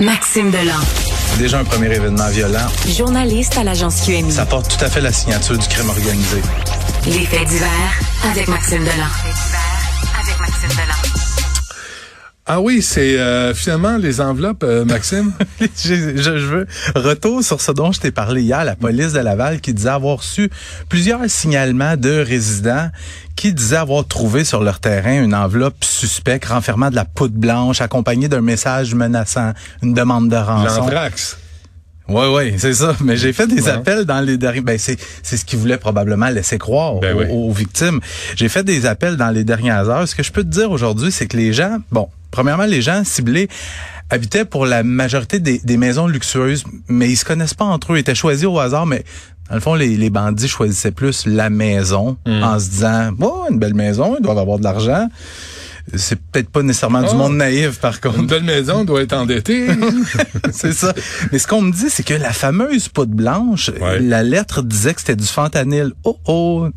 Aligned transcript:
Maxime 0.00 0.50
Delan. 0.50 0.74
Déjà 1.38 1.58
un 1.58 1.64
premier 1.64 1.86
événement 1.94 2.28
violent. 2.28 2.66
Journaliste 2.86 3.56
à 3.56 3.64
l'agence 3.64 4.02
QMI. 4.02 4.30
Ça 4.30 4.44
porte 4.44 4.76
tout 4.76 4.84
à 4.84 4.90
fait 4.90 5.00
la 5.00 5.12
signature 5.12 5.56
du 5.56 5.66
crime 5.68 5.88
organisé. 5.88 6.42
Les 7.06 7.24
faits 7.24 7.48
divers 7.48 7.68
avec 8.30 8.46
Maxime 8.48 8.80
Delan. 8.84 9.08
avec 10.22 10.38
Maxime 10.40 10.68
Delan. 10.70 11.35
Ah 12.48 12.60
oui, 12.60 12.80
c'est 12.80 13.18
euh, 13.18 13.54
finalement 13.54 13.96
les 13.96 14.20
enveloppes, 14.20 14.62
euh, 14.62 14.84
Maxime. 14.84 15.32
je, 15.60 16.16
je, 16.16 16.30
veux 16.30 16.66
retour 16.94 17.42
sur 17.42 17.60
ce 17.60 17.72
dont 17.72 17.90
je 17.90 17.98
t'ai 17.98 18.12
parlé 18.12 18.42
hier, 18.42 18.64
la 18.64 18.76
police 18.76 19.12
de 19.12 19.18
Laval 19.18 19.60
qui 19.60 19.74
disait 19.74 19.88
avoir 19.88 20.18
reçu 20.18 20.48
plusieurs 20.88 21.28
signalements 21.28 21.96
de 21.96 22.20
résidents 22.20 22.90
qui 23.34 23.52
disaient 23.52 23.76
avoir 23.76 24.06
trouvé 24.06 24.44
sur 24.44 24.62
leur 24.62 24.78
terrain 24.78 25.20
une 25.24 25.34
enveloppe 25.34 25.84
suspecte 25.84 26.44
renfermant 26.44 26.88
de 26.90 26.94
la 26.94 27.04
poudre 27.04 27.36
blanche 27.36 27.80
accompagnée 27.80 28.28
d'un 28.28 28.42
message 28.42 28.94
menaçant, 28.94 29.52
une 29.82 29.92
demande 29.92 30.28
de 30.28 30.36
rançon. 30.36 30.82
L'anthrax. 30.82 31.38
Oui, 32.08 32.26
oui, 32.32 32.54
c'est 32.58 32.74
ça. 32.74 32.94
Mais 33.02 33.16
j'ai 33.16 33.32
fait 33.32 33.48
des 33.48 33.68
appels 33.68 34.04
dans 34.04 34.20
les 34.20 34.38
derniers. 34.38 34.60
Ben 34.60 34.78
c'est 34.78 34.96
c'est 35.24 35.36
ce 35.36 35.44
qu'ils 35.44 35.58
voulaient 35.58 35.78
probablement 35.78 36.28
laisser 36.28 36.58
croire 36.58 37.00
Ben 37.00 37.16
aux, 37.16 37.18
oui. 37.18 37.26
aux 37.28 37.50
victimes. 37.50 37.98
J'ai 38.36 38.48
fait 38.48 38.62
des 38.62 38.86
appels 38.86 39.16
dans 39.16 39.30
les 39.30 39.42
dernières 39.42 39.88
heures. 39.88 40.06
Ce 40.06 40.14
que 40.14 40.22
je 40.22 40.30
peux 40.30 40.44
te 40.44 40.48
dire 40.48 40.70
aujourd'hui, 40.70 41.10
c'est 41.10 41.26
que 41.26 41.36
les 41.36 41.52
gens, 41.52 41.78
bon, 41.90 42.08
premièrement, 42.30 42.64
les 42.66 42.82
gens 42.82 43.02
ciblés 43.04 43.48
habitaient 44.10 44.44
pour 44.44 44.66
la 44.66 44.82
majorité 44.82 45.40
des, 45.40 45.58
des 45.58 45.76
maisons 45.76 46.06
luxueuses, 46.06 46.64
mais 46.88 47.08
ils 47.10 47.16
se 47.16 47.24
connaissent 47.24 47.54
pas 47.54 47.64
entre 47.64 47.92
eux. 47.92 47.96
Ils 47.96 48.00
étaient 48.00 48.14
choisis 48.14 48.46
au 48.46 48.58
hasard, 48.58 48.86
mais 48.86 49.04
dans 49.48 49.54
le 49.56 49.60
fond, 49.60 49.74
les, 49.74 49.96
les 49.96 50.10
bandits 50.10 50.48
choisissaient 50.48 50.92
plus 50.92 51.26
la 51.26 51.50
maison 51.50 52.16
Hmm. 52.26 52.42
en 52.42 52.58
se 52.58 52.68
disant, 52.70 53.10
oh, 53.20 53.44
une 53.50 53.58
belle 53.58 53.74
maison, 53.74 54.16
ils 54.18 54.22
doivent 54.22 54.38
avoir 54.38 54.58
de 54.58 54.64
l'argent. 54.64 55.08
C'est 55.94 56.20
peut-être 56.20 56.50
pas 56.50 56.62
nécessairement 56.62 57.02
du 57.02 57.08
Oh. 57.12 57.14
monde 57.16 57.36
naïf, 57.36 57.78
par 57.78 58.00
contre. 58.00 58.18
Une 58.18 58.26
belle 58.26 58.42
maison 58.42 58.84
doit 58.84 59.02
être 59.02 59.12
endettée. 59.12 59.68
c'est 60.52 60.72
ça. 60.72 60.92
Mais 61.30 61.38
ce 61.38 61.46
qu'on 61.46 61.62
me 61.62 61.70
dit, 61.72 61.88
c'est 61.88 62.02
que 62.02 62.14
la 62.14 62.32
fameuse 62.32 62.88
poudre 62.88 63.14
blanche, 63.14 63.70
Ouais. 63.80 64.00
la 64.00 64.22
lettre 64.22 64.62
disait 64.62 64.94
que 64.94 65.00
c'était 65.00 65.16
du 65.16 65.26
fentanyl. 65.26 65.92
Oh 66.04 66.18
oh. 66.26 66.68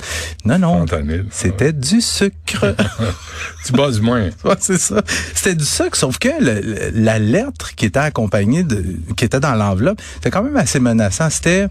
Non, 0.45 0.59
non. 0.59 0.79
Fentanyl. 0.79 1.25
C'était 1.31 1.73
du 1.73 2.01
sucre. 2.01 2.75
tu 3.65 3.71
bosses 3.73 3.99
moins. 3.99 4.29
Ouais, 4.45 4.55
c'est 4.59 4.77
ça. 4.79 5.01
C'était 5.33 5.55
du 5.55 5.65
sucre, 5.65 5.95
sauf 5.97 6.17
que 6.19 6.29
le- 6.39 6.91
la 6.93 7.19
lettre 7.19 7.75
qui 7.75 7.85
était 7.85 7.99
accompagnée 7.99 8.63
de, 8.63 8.83
qui 9.17 9.25
était 9.25 9.39
dans 9.39 9.55
l'enveloppe, 9.55 9.99
c'était 10.15 10.29
quand 10.31 10.43
même 10.43 10.55
assez 10.57 10.79
menaçant. 10.79 11.29
C'était, 11.29 11.67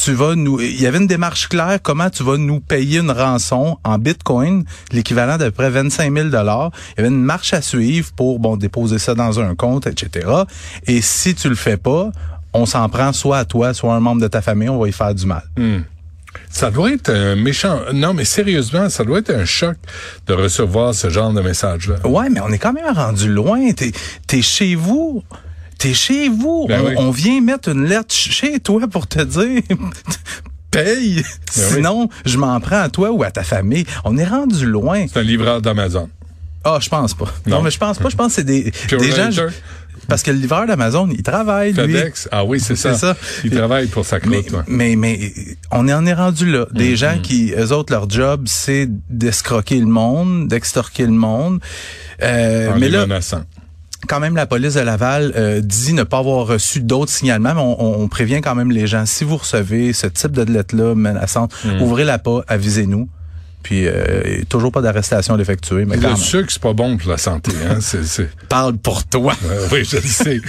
tu 0.00 0.12
vas 0.12 0.34
nous, 0.34 0.60
il 0.60 0.80
y 0.80 0.86
avait 0.86 0.98
une 0.98 1.06
démarche 1.06 1.48
claire, 1.48 1.78
comment 1.82 2.10
tu 2.10 2.22
vas 2.24 2.36
nous 2.36 2.60
payer 2.60 2.98
une 2.98 3.10
rançon 3.10 3.78
en 3.84 3.98
bitcoin, 3.98 4.64
l'équivalent 4.92 5.36
d'à 5.38 5.46
peu 5.46 5.50
près 5.52 5.70
25 5.70 6.12
000 6.14 6.28
dollars. 6.28 6.70
Il 6.92 6.98
y 6.98 7.00
avait 7.00 7.08
une 7.14 7.22
marche 7.22 7.52
à 7.54 7.62
suivre 7.62 8.10
pour, 8.16 8.38
bon, 8.38 8.56
déposer 8.56 8.98
ça 8.98 9.14
dans 9.14 9.40
un 9.40 9.54
compte, 9.54 9.86
etc. 9.86 10.28
Et 10.86 11.00
si 11.02 11.34
tu 11.34 11.48
le 11.48 11.54
fais 11.54 11.76
pas, 11.76 12.10
on 12.52 12.66
s'en 12.66 12.88
prend 12.88 13.12
soit 13.12 13.38
à 13.38 13.44
toi, 13.44 13.74
soit 13.74 13.92
à 13.94 13.96
un 13.96 14.00
membre 14.00 14.22
de 14.22 14.28
ta 14.28 14.42
famille, 14.42 14.68
on 14.68 14.78
va 14.78 14.88
y 14.88 14.92
faire 14.92 15.14
du 15.14 15.26
mal. 15.26 15.42
Ça 16.48 16.70
doit 16.70 16.92
être 16.92 17.10
un 17.10 17.34
méchant. 17.36 17.80
Non, 17.92 18.14
mais 18.14 18.24
sérieusement, 18.24 18.88
ça 18.88 19.04
doit 19.04 19.18
être 19.18 19.30
un 19.30 19.44
choc 19.44 19.76
de 20.26 20.32
recevoir 20.34 20.94
ce 20.94 21.10
genre 21.10 21.32
de 21.32 21.40
message-là. 21.40 22.06
Ouais, 22.06 22.28
mais 22.30 22.40
on 22.40 22.48
est 22.52 22.58
quand 22.58 22.72
même 22.72 22.92
rendu 22.94 23.28
loin. 23.28 23.72
T'es, 23.72 23.92
t'es 24.26 24.42
chez 24.42 24.74
vous. 24.76 25.22
T'es 25.78 25.94
chez 25.94 26.28
vous. 26.28 26.66
Ben 26.68 26.82
on, 26.82 26.88
oui. 26.88 26.94
on 26.98 27.10
vient 27.10 27.40
mettre 27.40 27.70
une 27.70 27.84
lettre 27.86 28.12
ch- 28.14 28.32
chez 28.34 28.60
toi 28.60 28.86
pour 28.88 29.06
te 29.06 29.22
dire 29.22 29.62
paye. 30.70 31.16
Ben 31.16 31.24
Sinon, 31.50 32.08
je 32.24 32.36
m'en 32.38 32.60
prends 32.60 32.80
à 32.80 32.88
toi 32.88 33.10
ou 33.10 33.22
à 33.24 33.30
ta 33.30 33.42
famille. 33.42 33.84
On 34.04 34.16
est 34.16 34.24
rendu 34.26 34.66
loin. 34.66 35.06
C'est 35.12 35.18
un 35.20 35.22
livreur 35.22 35.60
d'Amazon. 35.62 36.08
Ah, 36.64 36.78
je 36.80 36.88
pense 36.88 37.14
pas. 37.14 37.26
Non, 37.46 37.56
Non. 37.58 37.62
mais 37.62 37.70
je 37.70 37.78
pense 37.78 37.98
pas. 37.98 38.08
Je 38.10 38.16
pense 38.16 38.28
que 38.28 38.32
c'est 38.34 38.44
des, 38.44 38.70
des 38.90 39.10
gens. 39.12 39.30
Parce 40.08 40.22
que 40.22 40.30
le 40.30 40.38
livreur 40.38 40.66
d'Amazon, 40.66 41.08
il 41.12 41.22
travaille, 41.22 41.72
lui. 41.72 41.94
FedEx. 41.94 42.28
Ah 42.32 42.44
oui, 42.44 42.58
c'est 42.58 42.74
ça. 42.74 42.94
C'est 42.94 43.00
ça. 43.00 43.16
Il 43.44 43.50
travaille 43.50 43.86
pour 43.86 44.04
sa 44.04 44.18
Mais, 44.26 44.42
croûte. 44.42 44.52
ouais. 44.58 44.64
mais, 44.66 44.96
mais 44.96 45.32
on 45.70 45.88
en 45.88 46.04
est 46.06 46.14
rendu 46.14 46.50
là. 46.50 46.64
Mm-hmm. 46.64 46.76
Des 46.76 46.96
gens 46.96 47.18
qui, 47.22 47.52
eux 47.56 47.72
autres, 47.72 47.92
leur 47.92 48.08
job, 48.10 48.44
c'est 48.46 48.88
d'escroquer 49.08 49.78
le 49.78 49.86
monde, 49.86 50.48
d'extorquer 50.48 51.04
le 51.06 51.12
monde. 51.12 51.60
Euh, 52.22 52.70
En 52.72 52.74
mais 52.78 52.86
les 52.86 52.90
là, 52.96 53.06
menaçant. 53.06 53.42
quand 54.08 54.20
même, 54.20 54.34
la 54.36 54.46
police 54.46 54.74
de 54.74 54.80
Laval 54.80 55.32
euh, 55.36 55.60
dit 55.60 55.92
ne 55.92 56.02
pas 56.02 56.18
avoir 56.18 56.46
reçu 56.46 56.80
d'autres 56.80 57.12
signalements, 57.12 57.54
mais 57.54 57.60
on, 57.60 58.00
on- 58.02 58.08
prévient 58.08 58.40
quand 58.40 58.54
même 58.54 58.72
les 58.72 58.86
gens. 58.86 59.06
Si 59.06 59.22
vous 59.24 59.36
recevez 59.36 59.92
ce 59.92 60.06
type 60.08 60.32
de 60.32 60.42
lettre-là 60.42 60.94
menaçante, 60.94 61.52
Mm. 61.64 61.82
ouvrez-la 61.82 62.18
pas, 62.18 62.42
avisez-nous. 62.48 63.08
Puis 63.62 63.86
euh, 63.86 64.42
toujours 64.48 64.72
pas 64.72 64.80
d'arrestation 64.80 65.36
d'effectuer, 65.36 65.84
mais 65.84 65.96
Le 65.96 66.16
sucre, 66.16 66.48
c'est 66.50 66.62
pas 66.62 66.72
bon 66.72 66.96
pour 66.96 67.10
la 67.10 67.18
santé. 67.18 67.52
Hein? 67.68 67.76
c'est, 67.80 68.04
c'est... 68.04 68.28
Parle 68.48 68.76
pour 68.78 69.04
toi. 69.06 69.34
Euh, 69.50 69.66
oui, 69.72 69.84
je 69.84 69.96
le 69.96 70.02
sais. 70.02 70.40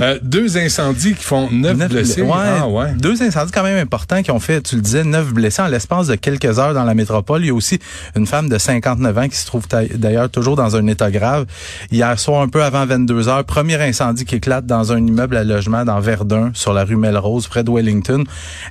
Euh, 0.00 0.18
deux 0.22 0.56
incendies 0.58 1.14
qui 1.14 1.22
font 1.22 1.48
neuf, 1.50 1.76
Neuf 1.76 1.90
blessés. 1.90 2.22
ble- 2.22 2.26
ouais, 2.26 2.58
Ah 2.60 2.68
ouais. 2.68 2.92
Deux 2.94 3.22
incendies 3.22 3.52
quand 3.52 3.62
même 3.62 3.78
importants 3.78 4.22
qui 4.22 4.30
ont 4.30 4.40
fait, 4.40 4.60
tu 4.62 4.74
le 4.76 4.82
disais, 4.82 5.04
neuf 5.04 5.32
blessés 5.32 5.62
en 5.62 5.68
l'espace 5.68 6.06
de 6.08 6.14
quelques 6.16 6.58
heures 6.58 6.74
dans 6.74 6.84
la 6.84 6.94
métropole. 6.94 7.42
Il 7.44 7.48
y 7.48 7.50
a 7.50 7.54
aussi 7.54 7.78
une 8.16 8.26
femme 8.26 8.48
de 8.48 8.58
59 8.58 9.18
ans 9.18 9.28
qui 9.28 9.36
se 9.36 9.46
trouve 9.46 9.64
d'ailleurs 9.94 10.28
toujours 10.30 10.56
dans 10.56 10.74
un 10.76 10.86
état 10.88 11.10
grave. 11.10 11.46
Hier 11.92 12.18
soir, 12.18 12.42
un 12.42 12.48
peu 12.48 12.62
avant 12.64 12.84
22 12.86 13.28
heures, 13.28 13.44
premier 13.44 13.80
incendie 13.80 14.24
qui 14.24 14.36
éclate 14.36 14.66
dans 14.66 14.92
un 14.92 14.98
immeuble 14.98 15.36
à 15.36 15.44
logement 15.44 15.84
dans 15.84 16.00
Verdun, 16.00 16.50
sur 16.54 16.72
la 16.72 16.84
rue 16.84 16.96
Melrose, 16.96 17.46
près 17.46 17.62
de 17.64 17.70
Wellington. 17.70 18.24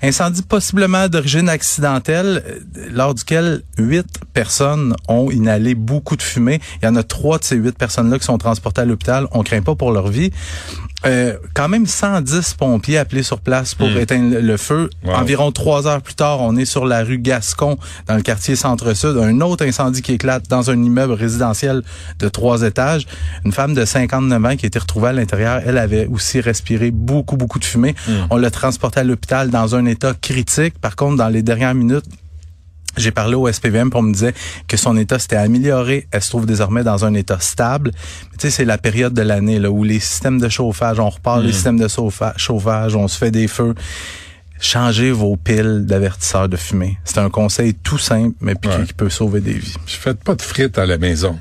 Incendie 0.03 0.41
possiblement 0.41 1.07
d'origine 1.07 1.47
accidentelle, 1.49 2.43
lors 2.91 3.13
duquel 3.13 3.61
huit 3.87 4.05
personnes 4.33 4.95
ont 5.07 5.31
inhalé 5.31 5.75
beaucoup 5.75 6.15
de 6.15 6.21
fumée. 6.21 6.59
Il 6.81 6.85
y 6.85 6.87
en 6.87 6.95
a 6.95 7.03
trois 7.03 7.37
de 7.39 7.43
ces 7.43 7.55
huit 7.55 7.77
personnes-là 7.77 8.19
qui 8.19 8.25
sont 8.25 8.37
transportées 8.37 8.81
à 8.81 8.85
l'hôpital. 8.85 9.27
On 9.31 9.43
craint 9.43 9.61
pas 9.61 9.75
pour 9.75 9.91
leur 9.91 10.07
vie. 10.09 10.31
Euh, 11.05 11.37
quand 11.53 11.69
même 11.69 11.85
110 11.85 12.55
pompiers 12.55 12.97
appelés 12.97 13.21
sur 13.21 13.39
place 13.39 13.75
pour 13.75 13.87
éteindre 13.87 14.39
le- 14.39 14.57
feu. 14.57 14.89
Wow. 15.05 15.13
Environ 15.13 15.51
trois 15.51 15.85
heures 15.85 16.01
plus 16.01 16.15
tard, 16.15 16.41
on 16.41 16.55
est 16.55 16.65
sur 16.65 16.85
la 16.87 17.03
rue 17.03 17.19
Gascon, 17.19 17.77
dans 18.07 18.15
le 18.15 18.23
quartier 18.23 18.55
Centre-Sud. 18.55 19.15
Un 19.17 19.39
autre 19.41 19.63
incendie 19.63 20.01
qui 20.01 20.13
éclate 20.13 20.49
dans 20.49 20.71
un 20.71 20.81
immeuble 20.81 21.13
résidentiel 21.13 21.83
de 22.17 22.27
trois 22.29 22.63
étages. 22.63 23.05
Une 23.45 23.51
femme 23.51 23.75
de 23.75 23.85
59 23.85 24.43
ans 24.45 24.55
qui 24.55 24.65
a 24.65 24.67
été 24.67 24.79
retrouvée 24.79 25.09
à 25.09 25.13
l'intérieur, 25.13 25.61
elle 25.65 25.77
avait 25.77 26.07
aussi 26.07 26.41
respiré 26.41 26.89
beaucoup, 26.89 27.37
beaucoup 27.37 27.59
de 27.59 27.65
fumée. 27.65 27.93
On 28.31 28.37
l'a 28.37 28.49
transportée 28.49 29.01
à 29.01 29.03
l'hôpital 29.03 29.51
dans 29.51 29.75
un 29.75 29.85
état 29.85 30.13
critique. 30.19 30.79
Par 30.79 30.95
contre, 30.95 31.17
dans 31.17 31.29
les 31.29 31.43
dernières 31.43 31.75
minutes, 31.75 32.05
j'ai 32.97 33.11
parlé 33.11 33.35
au 33.35 33.51
SPVM 33.51 33.89
pour 33.89 34.03
me 34.03 34.11
disait 34.11 34.33
que 34.67 34.77
son 34.77 34.97
état 34.97 35.19
s'était 35.19 35.35
amélioré. 35.37 36.07
Elle 36.11 36.21
se 36.21 36.29
trouve 36.29 36.45
désormais 36.45 36.83
dans 36.83 37.05
un 37.05 37.13
état 37.13 37.39
stable. 37.39 37.91
Mais 38.31 38.37
tu 38.37 38.41
sais, 38.47 38.51
c'est 38.51 38.65
la 38.65 38.77
période 38.77 39.13
de 39.13 39.21
l'année 39.21 39.59
là 39.59 39.69
où 39.71 39.83
les 39.83 39.99
systèmes 39.99 40.39
de 40.39 40.49
chauffage, 40.49 40.99
on 40.99 41.09
repart 41.09 41.41
les 41.43 41.51
systèmes 41.53 41.77
de 41.79 41.87
chauffa- 41.87 42.33
chauffage, 42.37 42.95
on 42.95 43.07
se 43.07 43.17
fait 43.17 43.31
des 43.31 43.47
feux. 43.47 43.75
Changez 44.59 45.11
vos 45.11 45.35
piles 45.37 45.85
d'avertisseurs 45.85 46.49
de 46.49 46.57
fumée. 46.57 46.97
C'est 47.05 47.19
un 47.19 47.29
conseil 47.29 47.75
tout 47.75 47.99
simple, 47.99 48.35
mais 48.41 48.53
Ouais. 48.65 48.85
qui 48.87 48.93
peut 48.93 49.09
sauver 49.09 49.39
des 49.39 49.53
vies. 49.53 49.75
Je 49.85 49.95
fais 49.95 50.15
pas 50.15 50.33
de 50.33 50.41
frites 50.41 50.79
à 50.79 50.87
la 50.87 50.97
maison. 50.97 51.37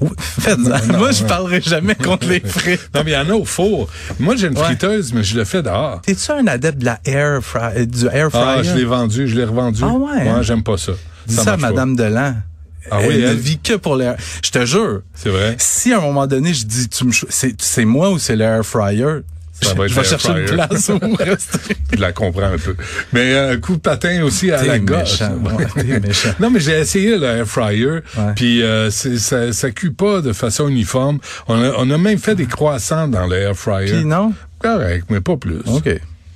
Non, 0.58 0.98
Moi, 0.98 1.10
je 1.12 1.24
parlerai 1.24 1.60
jamais 1.60 1.94
contre 2.02 2.26
les 2.28 2.40
frites. 2.40 2.90
Non, 2.94 3.02
mais 3.04 3.10
il 3.12 3.14
y 3.14 3.16
en 3.16 3.28
a 3.30 3.34
au 3.34 3.44
four. 3.44 3.88
Moi, 4.18 4.36
j'ai 4.36 4.46
une 4.48 4.56
Ouais. 4.58 4.64
friteuse, 4.64 5.12
mais 5.12 5.22
je 5.22 5.36
le 5.36 5.44
fais 5.44 5.62
dehors. 5.62 6.00
T'es-tu 6.02 6.30
un 6.32 6.46
adepte 6.46 6.78
de 6.78 6.86
la 6.86 6.98
air 7.04 7.40
fry, 7.42 7.86
du 7.86 8.06
air 8.06 8.28
Ah, 8.32 8.56
fryer? 8.56 8.64
je 8.64 8.76
l'ai 8.78 8.84
vendu, 8.84 9.28
je 9.28 9.36
l'ai 9.36 9.44
revendu. 9.44 9.82
Ah 9.84 9.88
ouais, 9.92 10.10
hein? 10.20 10.24
Moi, 10.24 10.42
j'aime 10.42 10.62
pas 10.62 10.76
ça. 10.78 10.92
Dis 11.26 11.34
ça, 11.34 11.42
à 11.42 11.44
marche 11.56 11.60
pas. 11.62 11.68
Madame 11.70 11.96
Delan. 11.96 12.34
Ah 12.90 12.98
oui, 13.00 13.08
elle 13.14 13.20
ne 13.20 13.26
elle- 13.28 13.36
vit 13.36 13.58
que 13.58 13.74
pour 13.74 13.94
l'air. 13.96 14.16
Je 14.44 14.50
te 14.50 14.64
jure. 14.64 15.02
C'est 15.14 15.28
vrai. 15.28 15.54
Si 15.58 15.92
à 15.92 15.98
un 15.98 16.00
moment 16.00 16.26
donné, 16.26 16.54
je 16.54 16.64
dis, 16.66 16.88
tu 16.88 17.04
me, 17.04 17.12
c'est, 17.28 17.84
moi 17.84 18.10
ou 18.10 18.18
c'est 18.18 18.36
le 18.36 18.44
air 18.44 18.64
fryer, 18.64 19.18
Ça 19.62 19.74
va 19.74 19.84
être 19.86 19.90
je 19.92 20.00
vais 20.00 20.04
chercher 20.04 20.30
une 20.30 20.44
place 20.46 20.88
où 20.90 21.14
rester. 21.18 21.76
Je 21.92 22.00
la 22.00 22.12
comprends 22.12 22.52
un 22.52 22.58
peu. 22.58 22.76
Mais 23.12 23.36
un 23.36 23.56
coup 23.58 23.76
de 23.76 23.80
patin 23.80 24.22
aussi 24.22 24.50
à 24.50 24.62
la 24.64 24.78
gauche. 24.78 25.20
ouais. 25.20 26.00
Non, 26.40 26.50
mais 26.50 26.60
j'ai 26.60 26.78
essayé 26.78 27.16
le 27.18 27.24
air 27.26 27.46
fryer, 27.46 28.00
puis 28.36 28.62
euh, 28.62 28.90
ça, 28.90 29.52
ça 29.52 29.70
cuit 29.70 29.90
pas 29.90 30.20
de 30.20 30.32
façon 30.32 30.68
uniforme. 30.68 31.18
On 31.48 31.62
a, 31.62 31.72
on 31.78 31.90
a 31.90 31.98
même 31.98 32.18
fait 32.18 32.34
des 32.34 32.46
croissants 32.46 33.08
dans 33.08 33.26
le 33.26 33.36
air 33.36 33.56
fryer. 33.56 33.92
Puis 33.92 34.04
non? 34.04 34.32
Correct, 34.60 35.06
mais 35.10 35.20
pas 35.20 35.36
plus. 35.36 35.60
OK. 35.66 35.88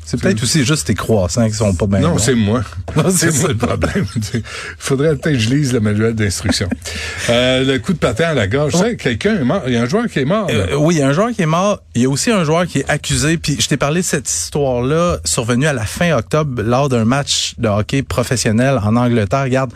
C'est 0.05 0.21
peut-être 0.21 0.43
aussi 0.43 0.65
juste 0.65 0.87
tes 0.87 0.95
croissants 0.95 1.47
qui 1.49 1.55
sont 1.55 1.75
pas 1.75 1.87
bien 1.87 2.01
Non, 2.01 2.19
c'est 2.19 2.35
moi. 2.35 2.62
C'est 3.11 3.35
moi 3.39 3.49
le 3.49 3.56
problème. 3.56 4.06
Il 4.35 4.43
faudrait 4.79 5.17
peut-être 5.17 5.33
que 5.33 5.39
je 5.39 5.49
lise 5.49 5.73
le 5.73 5.81
manuel 5.81 6.15
d'instruction. 6.15 6.69
euh, 7.31 7.65
le 7.65 7.79
coup 7.79 7.95
de 7.95 7.99
patin 7.99 8.29
à 8.29 8.35
la 8.35 8.47
gorge. 8.47 8.73
Tu 8.73 8.79
sais, 8.79 8.97
quelqu'un 8.97 9.37
est 9.37 9.45
mort. 9.45 9.62
Il 9.67 9.73
y 9.73 9.77
a 9.77 9.83
un 9.83 9.89
joueur 9.89 10.06
qui 10.06 10.21
est 10.21 10.25
mort. 10.25 10.47
Euh, 10.51 10.77
oui, 10.77 10.97
il 10.97 10.99
y 10.99 11.03
a 11.03 11.09
un 11.09 11.12
joueur 11.12 11.31
qui 11.31 11.43
est 11.43 11.47
mort. 11.47 11.81
Il 11.95 12.03
y 12.03 12.05
a 12.05 12.11
aussi 12.11 12.31
un 12.31 12.45
joueur 12.45 12.67
qui 12.67 12.81
est 12.81 12.91
accusé. 12.91 13.39
Puis 13.39 13.56
je 13.59 13.67
t'ai 13.67 13.79
parlé 13.79 14.01
de 14.03 14.06
cette 14.06 14.29
histoire-là 14.29 15.19
survenue 15.25 15.67
à 15.67 15.73
la 15.73 15.87
fin 15.87 16.12
octobre 16.17 16.62
lors 16.62 16.89
d'un 16.89 17.05
match 17.05 17.55
de 17.59 17.69
hockey 17.69 18.03
professionnel 18.03 18.79
en 18.83 18.97
Angleterre. 18.97 19.45
Regarde, 19.45 19.73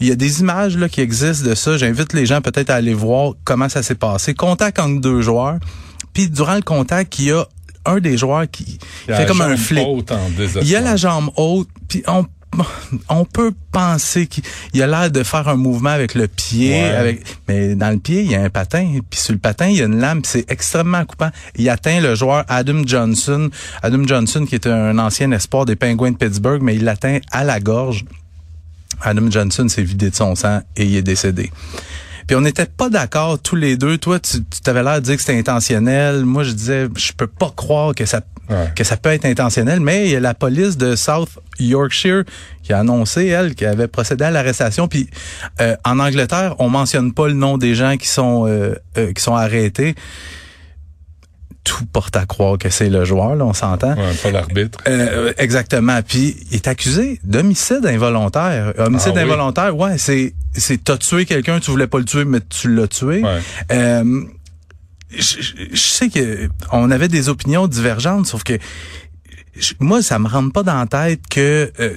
il 0.00 0.08
y 0.08 0.12
a 0.12 0.16
des 0.16 0.40
images 0.40 0.76
là 0.76 0.88
qui 0.88 1.00
existent 1.00 1.48
de 1.48 1.54
ça. 1.54 1.78
J'invite 1.78 2.12
les 2.12 2.26
gens 2.26 2.42
peut-être 2.42 2.70
à 2.70 2.74
aller 2.74 2.94
voir 2.94 3.32
comment 3.44 3.68
ça 3.68 3.82
s'est 3.82 3.94
passé. 3.94 4.34
Contact 4.34 4.78
entre 4.78 5.00
deux 5.00 5.22
joueurs. 5.22 5.58
Puis 6.12 6.28
durant 6.28 6.56
le 6.56 6.62
contact, 6.62 7.18
il 7.18 7.26
y 7.26 7.32
a 7.32 7.46
un 7.86 7.98
des 8.00 8.16
joueurs 8.16 8.50
qui 8.50 8.78
Il 9.08 9.14
fait 9.14 9.26
comme 9.26 9.40
un 9.40 9.50
jambe 9.50 9.58
flip. 9.58 9.84
haute 9.86 10.12
en 10.12 10.28
désespoir. 10.30 10.64
Il 10.64 10.70
y 10.70 10.76
a 10.76 10.80
la 10.80 10.96
jambe 10.96 11.30
haute, 11.36 11.68
puis 11.88 12.02
on 13.08 13.24
peut 13.24 13.52
penser 13.70 14.26
qu'il 14.26 14.82
a 14.82 14.86
l'air 14.88 15.10
de 15.10 15.22
faire 15.22 15.46
un 15.48 15.54
mouvement 15.56 15.90
avec 15.90 16.14
le 16.16 16.26
pied, 16.26 16.72
Ouais. 16.72 16.90
avec, 16.90 17.22
mais 17.48 17.76
dans 17.76 17.90
le 17.90 17.98
pied, 17.98 18.22
il 18.22 18.30
y 18.32 18.34
a 18.34 18.42
un 18.42 18.50
patin, 18.50 18.98
puis 19.08 19.20
sur 19.20 19.32
le 19.32 19.38
patin, 19.38 19.68
il 19.68 19.76
y 19.76 19.82
a 19.82 19.84
une 19.84 20.00
lame, 20.00 20.22
c'est 20.24 20.50
extrêmement 20.50 21.04
coupant. 21.04 21.30
Il 21.56 21.68
atteint 21.70 22.00
le 22.00 22.14
joueur 22.16 22.44
Adam 22.48 22.82
Johnson, 22.84 23.50
Adam 23.82 24.02
Johnson 24.04 24.44
qui 24.48 24.56
est 24.56 24.66
un 24.66 24.98
ancien 24.98 25.30
espoir 25.30 25.64
des 25.64 25.76
Penguins 25.76 26.10
de 26.10 26.16
Pittsburgh, 26.16 26.60
mais 26.60 26.74
il 26.74 26.84
l'atteint 26.84 27.18
à 27.30 27.44
la 27.44 27.60
gorge. 27.60 28.04
Adam 29.00 29.30
Johnson 29.30 29.68
s'est 29.68 29.82
vidé 29.84 30.10
de 30.10 30.14
son 30.16 30.34
sang 30.34 30.60
et 30.76 30.84
il 30.84 30.96
est 30.96 31.02
décédé. 31.02 31.50
Puis 32.30 32.36
on 32.36 32.42
n'était 32.42 32.66
pas 32.66 32.88
d'accord 32.88 33.40
tous 33.40 33.56
les 33.56 33.76
deux. 33.76 33.98
Toi, 33.98 34.20
tu, 34.20 34.44
t'avais 34.62 34.84
l'air 34.84 35.00
de 35.00 35.00
dire 35.00 35.16
que 35.16 35.20
c'était 35.20 35.36
intentionnel. 35.36 36.24
Moi, 36.24 36.44
je 36.44 36.52
disais, 36.52 36.86
je 36.96 37.10
peux 37.12 37.26
pas 37.26 37.52
croire 37.56 37.92
que 37.92 38.06
ça 38.06 38.20
Ouais. 38.48 38.70
que 38.76 38.84
ça 38.84 38.96
peut 38.96 39.08
être 39.08 39.24
intentionnel. 39.24 39.80
Mais 39.80 40.06
il 40.06 40.12
y 40.12 40.16
a 40.16 40.20
la 40.20 40.34
police 40.34 40.76
de 40.76 40.94
South 40.94 41.30
Yorkshire 41.58 42.22
qui 42.62 42.72
a 42.72 42.78
annoncé 42.78 43.26
elle 43.26 43.56
qui 43.56 43.64
avait 43.64 43.88
procédé 43.88 44.22
à 44.22 44.30
l'arrestation. 44.30 44.86
Puis 44.86 45.10
euh, 45.60 45.74
en 45.84 45.98
Angleterre, 45.98 46.54
on 46.60 46.68
mentionne 46.68 47.12
pas 47.12 47.26
le 47.26 47.34
nom 47.34 47.58
des 47.58 47.74
gens 47.74 47.96
qui 47.96 48.06
sont 48.06 48.46
euh, 48.46 48.76
euh, 48.96 49.12
qui 49.12 49.22
sont 49.22 49.34
arrêtés. 49.34 49.96
Tout 51.80 51.86
porte 51.86 52.14
à 52.16 52.26
croire 52.26 52.58
que 52.58 52.68
c'est 52.68 52.90
le 52.90 53.06
joueur, 53.06 53.36
là, 53.36 53.46
on 53.46 53.54
s'entend. 53.54 53.94
Ouais, 53.96 54.12
pas 54.22 54.30
l'arbitre. 54.30 54.78
Euh, 54.86 55.32
exactement. 55.38 56.00
Puis 56.06 56.36
il 56.50 56.56
est 56.56 56.68
accusé 56.68 57.18
d'homicide 57.24 57.86
involontaire. 57.86 58.74
Homicide 58.76 59.12
Ah 59.14 59.18
oui? 59.18 59.22
involontaire, 59.22 59.74
ouais, 59.76 59.96
c'est 59.96 60.34
c'est 60.52 60.84
t'as 60.84 60.98
tué 60.98 61.24
quelqu'un, 61.24 61.58
tu 61.58 61.70
voulais 61.70 61.86
pas 61.86 61.98
le 61.98 62.04
tuer, 62.04 62.26
mais 62.26 62.40
tu 62.46 62.74
l'as 62.74 62.86
tué. 62.86 63.22
Ouais. 63.22 63.38
Euh, 63.72 64.24
je, 65.10 65.40
je- 65.40 65.54
je 65.72 65.80
sais 65.80 66.08
que 66.10 66.48
on 66.70 66.90
avait 66.90 67.08
des 67.08 67.28
opinions 67.30 67.66
divergentes, 67.66 68.26
sauf 68.26 68.42
que 68.44 68.58
je- 69.56 69.72
moi, 69.80 70.02
ça 70.02 70.18
me 70.18 70.28
rentre 70.28 70.52
pas 70.52 70.62
dans 70.62 70.78
la 70.78 70.86
tête 70.86 71.20
que 71.30 71.72
euh, 71.80 71.94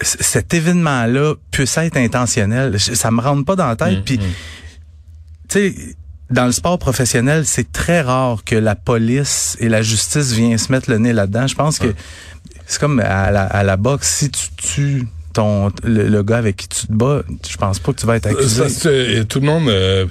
cet 0.00 0.54
événement-là 0.54 1.34
puisse 1.50 1.76
être 1.76 1.96
intentionnel. 1.98 2.78
Ça 2.80 3.10
me 3.10 3.20
rentre 3.20 3.44
pas 3.44 3.56
dans 3.56 3.66
la 3.68 3.76
tête. 3.76 3.98
Mm, 3.98 4.02
Puis, 4.04 4.18
mm. 4.18 4.20
tu 4.20 5.58
sais, 5.58 5.74
dans 6.30 6.46
le 6.46 6.52
sport 6.52 6.78
professionnel, 6.78 7.46
c'est 7.46 7.72
très 7.72 8.00
rare 8.02 8.38
que 8.44 8.54
la 8.56 8.74
police 8.74 9.56
et 9.60 9.68
la 9.68 9.82
justice 9.82 10.32
viennent 10.32 10.58
se 10.58 10.70
mettre 10.72 10.90
le 10.90 10.98
nez 10.98 11.12
là-dedans. 11.12 11.46
Je 11.46 11.54
pense 11.54 11.78
que 11.78 11.94
c'est 12.66 12.78
comme 12.80 13.00
à 13.00 13.30
la, 13.30 13.44
à 13.44 13.62
la 13.62 13.76
boxe, 13.76 14.08
si 14.18 14.30
tu 14.30 14.48
tues 14.56 15.08
ton 15.32 15.70
le, 15.84 16.08
le 16.08 16.22
gars 16.22 16.38
avec 16.38 16.56
qui 16.56 16.68
tu 16.68 16.86
te 16.86 16.92
bats, 16.92 17.22
je 17.48 17.56
pense 17.56 17.78
pas 17.78 17.92
que 17.92 18.00
tu 18.00 18.06
vas 18.06 18.16
être 18.16 18.26
accusé. 18.26 18.68
Ça, 18.68 18.88
tout 19.28 19.40
le 19.40 19.46
monde 19.46 19.68
euh, 19.68 20.06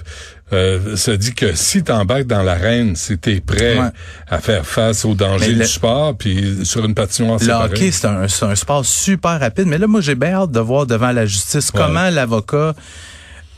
euh, 0.53 0.95
se 0.95 1.11
dit 1.11 1.33
que 1.33 1.53
si 1.55 1.83
t'embarques 1.83 2.25
dans 2.27 2.41
l'arène, 2.43 2.95
si 2.95 3.17
t'es 3.17 3.39
prêt 3.41 3.77
Ouais. 3.79 3.89
à 4.29 4.39
faire 4.39 4.65
face 4.65 5.05
aux 5.05 5.13
dangers 5.15 5.53
du 5.53 5.65
sport, 5.65 6.15
puis 6.17 6.65
sur 6.65 6.85
une 6.85 6.93
patinoire 6.95 7.39
Le 7.41 7.51
hockey, 7.51 7.91
c'est 7.91 8.07
un, 8.07 8.27
c'est 8.27 8.45
un 8.45 8.55
sport 8.55 8.85
super 8.85 9.39
rapide. 9.39 9.65
Mais 9.67 9.77
là, 9.77 9.85
moi, 9.87 10.01
j'ai 10.01 10.15
bien 10.15 10.33
hâte 10.33 10.51
de 10.51 10.59
voir 10.59 10.85
devant 10.85 11.11
la 11.11 11.25
justice 11.25 11.69
Ouais. 11.73 11.81
comment 11.83 12.09
l'avocat 12.09 12.73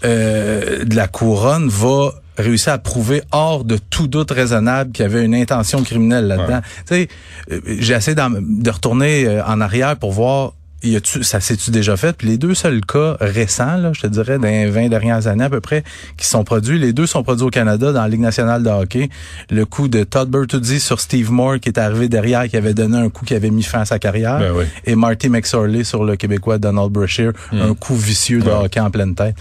euh, 0.06 0.86
de 0.86 0.96
la 0.96 1.08
couronne 1.08 1.68
va 1.70 2.14
réussir 2.40 2.74
à 2.74 2.78
prouver 2.78 3.22
hors 3.32 3.64
de 3.64 3.78
tout 3.78 4.08
doute 4.08 4.32
raisonnable 4.32 4.92
qu'il 4.92 5.04
y 5.04 5.06
avait 5.06 5.24
une 5.26 5.36
intention 5.36 5.84
criminelle 5.84 6.28
là-dedans. 6.28 6.62
Tu 6.88 6.96
sais, 6.96 7.08
euh, 7.52 7.60
j'ai 7.80 7.94
essayé 7.94 8.16
d'en- 8.16 8.30
de 8.32 8.70
retourner 8.70 9.26
euh, 9.28 9.44
en 9.46 9.62
arrière 9.62 9.96
pour 9.98 10.12
voir 10.12 10.54
y 10.84 10.96
a-tu, 10.96 11.24
ça 11.24 11.40
s'est-tu 11.40 11.72
déjà 11.72 11.98
fait? 11.98 12.16
Puis 12.16 12.28
les 12.28 12.38
deux 12.38 12.54
seuls 12.56 12.82
cas 12.86 13.18
récents, 13.20 13.78
là, 13.78 13.92
je 13.94 14.02
te 14.02 14.08
dirais, 14.08 14.38
dans 14.38 14.44
les 14.48 14.70
20 14.70 14.90
dernières 14.90 15.28
années 15.28 15.44
à 15.44 15.50
peu 15.50 15.60
près, 15.62 15.84
qui 16.18 16.26
sont 16.28 16.44
produits, 16.44 16.80
les 16.80 16.94
deux 16.94 17.06
sont 17.08 17.24
produits 17.24 17.46
au 17.46 17.50
Canada 17.50 17.92
dans 17.92 18.02
la 18.02 18.08
Ligue 18.08 18.22
nationale 18.22 18.64
de 18.64 18.70
hockey. 18.70 19.10
Le 19.50 19.66
coup 19.66 19.88
de 19.88 20.04
Todd 20.04 20.30
Bertuzzi 20.30 20.80
sur 20.80 21.00
Steve 21.00 21.32
Moore 21.32 21.60
qui 21.60 21.70
est 21.70 21.78
arrivé 21.78 22.08
derrière, 22.10 22.48
qui 22.48 22.58
avait 22.58 22.74
donné 22.74 22.98
un 22.98 23.10
coup 23.10 23.26
qui 23.26 23.36
avait 23.36 23.50
mis 23.52 23.64
fin 23.64 23.82
à 23.82 23.86
sa 23.86 24.00
carrière. 24.00 24.40
Ben 24.40 24.54
oui. 24.56 24.66
Et 24.86 24.96
Marty 24.96 25.30
McSorley 25.30 25.84
sur 25.84 26.04
le 26.04 26.16
Québécois 26.16 26.58
Donald 26.58 26.92
Brashear, 26.92 27.34
un 27.52 27.74
coup 27.74 27.96
vicieux 27.96 28.40
de 28.40 28.50
Ouais. 28.50 28.66
hockey 28.66 28.80
en 28.80 28.90
pleine 28.90 29.16
tête. 29.16 29.36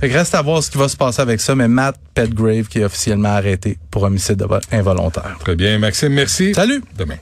Fait 0.00 0.08
que 0.08 0.14
reste 0.14 0.34
à 0.34 0.42
voir 0.42 0.62
ce 0.62 0.70
qui 0.70 0.78
va 0.78 0.88
se 0.88 0.96
passer 0.96 1.22
avec 1.22 1.40
ça, 1.40 1.54
mais 1.54 1.68
Matt 1.68 1.96
Petgrave 2.14 2.68
qui 2.68 2.80
est 2.80 2.84
officiellement 2.84 3.30
arrêté 3.30 3.78
pour 3.90 4.02
homicide 4.02 4.44
involontaire. 4.72 5.36
Très 5.40 5.56
bien. 5.56 5.78
Maxime, 5.78 6.12
merci. 6.12 6.52
Salut! 6.54 6.82
Demain. 6.98 7.16